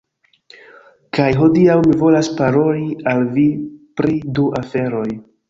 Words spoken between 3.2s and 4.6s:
vi pri du